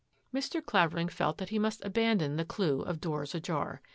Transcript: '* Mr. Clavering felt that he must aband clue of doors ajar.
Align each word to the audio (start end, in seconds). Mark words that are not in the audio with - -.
'* 0.19 0.33
Mr. 0.35 0.65
Clavering 0.65 1.09
felt 1.09 1.37
that 1.37 1.49
he 1.49 1.59
must 1.59 1.79
aband 1.85 2.47
clue 2.47 2.81
of 2.81 2.99
doors 2.99 3.35
ajar. 3.35 3.83